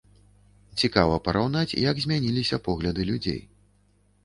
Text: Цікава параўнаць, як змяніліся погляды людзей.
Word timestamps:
Цікава 0.83 1.19
параўнаць, 1.27 1.77
як 1.83 1.95
змяніліся 2.07 2.61
погляды 2.71 3.09
людзей. 3.13 3.41